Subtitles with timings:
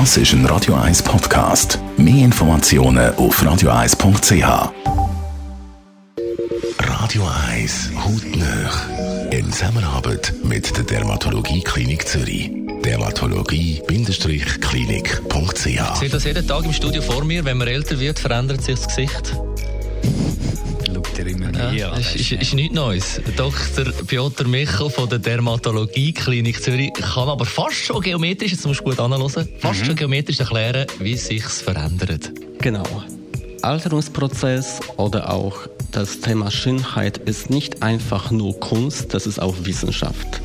[0.00, 1.78] Das ist ein Radio 1 Podcast.
[1.96, 4.72] Mehr Informationen auf radio1.ch.
[6.80, 8.72] Radio 1 Hautnöch.
[9.30, 12.50] In Zusammenarbeit mit der Dermatologie Klinik Zürich.
[12.84, 15.64] Dermatologie-klinik.ch.
[15.64, 17.44] Ich sehe das jeden Tag im Studio vor mir.
[17.44, 19.36] Wenn man älter wird, verändert sich das Gesicht.
[21.74, 23.20] Ja, ist, ist, ist nichts Neues.
[23.36, 23.84] Dr.
[24.06, 28.84] Piotr Michel von der Dermatologie Klinik Zürich kann aber fast schon geometrisch, jetzt musst du
[28.84, 32.32] gut anhören, fast schon geometrisch erklären, wie sich's verändert.
[32.60, 32.84] Genau.
[33.64, 40.40] Alterungsprozess oder auch das Thema Schönheit ist nicht einfach nur Kunst, das ist auch Wissenschaft.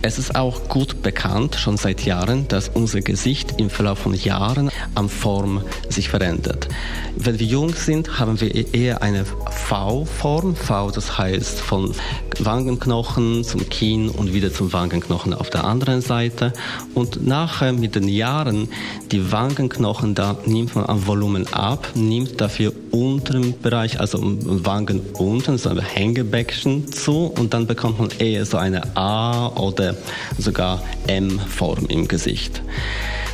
[0.00, 4.70] Es ist auch gut bekannt, schon seit Jahren, dass unser Gesicht im Verlauf von Jahren
[4.94, 6.68] an Form sich verändert.
[7.16, 10.56] Wenn wir jung sind, haben wir eher eine V-Form.
[10.56, 11.94] V, das heißt von
[12.38, 16.54] Wangenknochen zum Kinn und wieder zum Wangenknochen auf der anderen Seite.
[16.94, 18.68] Und nachher mit den Jahren,
[19.12, 25.58] die Wangenknochen, da nimmt man an Volumen ab, nimmt dafür unteren Bereich, also Wangen unten,
[25.58, 29.94] so ein Hängebäckchen zu und dann bekommt man eher so eine A oder
[30.38, 32.62] sogar M-Form im Gesicht.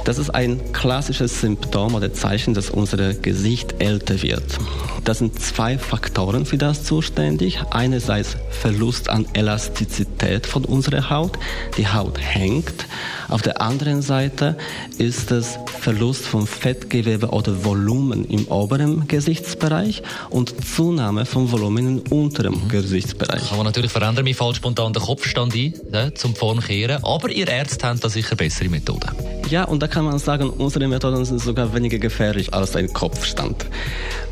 [0.05, 4.59] Das ist ein klassisches Symptom oder Zeichen, dass unser Gesicht älter wird.
[5.05, 7.61] Das sind zwei Faktoren für das zuständig.
[7.71, 11.39] Einerseits Verlust an Elastizität von unserer Haut.
[11.77, 12.87] Die Haut hängt.
[13.29, 14.57] Auf der anderen Seite
[14.99, 22.13] ist es Verlust von Fettgewebe oder Volumen im oberen Gesichtsbereich und Zunahme von Volumen im
[22.13, 23.49] unteren Gesichtsbereich.
[23.49, 27.49] Kann man natürlich verändern, mir fällt spontan der Kopfstand ein, ja, zum Formkehren, aber ihr
[27.49, 29.40] Ärzte haben da sicher bessere Methoden.
[29.51, 33.67] Ja, und da kann man sagen, unsere Methoden sind sogar weniger gefährlich als ein Kopfstand.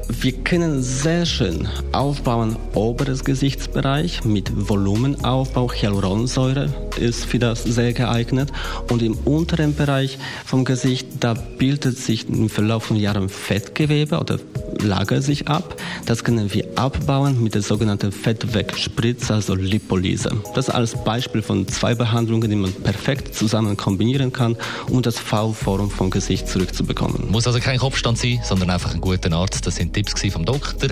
[0.08, 5.72] Wir können sehr schön aufbauen, oberes Gesichtsbereich mit Volumenaufbau.
[5.72, 8.52] Hyaluronsäure ist für das sehr geeignet.
[8.90, 14.38] Und im unteren Bereich vom Gesicht, da bildet sich im Verlauf von Jahren Fettgewebe oder
[14.82, 15.76] lagert sich ab.
[16.06, 20.30] Das können wir abbauen mit der sogenannten Fettwegspritze, also Lipolyse.
[20.54, 24.56] Das als Beispiel von zwei Behandlungen, die man perfekt zusammen kombinieren kann,
[24.88, 27.30] um das V-Form vom Gesicht zurückzubekommen.
[27.30, 29.66] Muss also kein Kopfstand sein, sondern einfach ein guter Arzt.
[29.66, 30.90] Das sind Tipps vom Doktor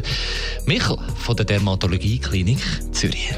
[0.66, 2.58] Michel von der Dermatologie Klinik
[2.92, 3.34] Zürich.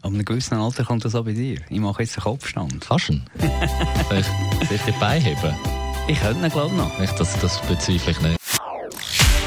[0.03, 1.59] Ab einem gewissen Alter kommt das auch bei dir.
[1.71, 2.84] Ich mache jetzt einen Kopfstand.
[2.87, 3.23] Kannst du ihn?
[4.09, 4.29] Vielleicht
[4.69, 5.55] sich die Beine heben?
[6.06, 7.01] Ich könnte ihn, glaube ich, noch.
[7.01, 8.37] Ich, das, das bezweifle ich nicht.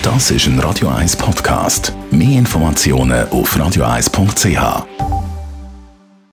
[0.01, 1.93] Das ist ein Radio 1 Podcast.
[2.09, 5.10] Mehr Informationen auf radio1.ch.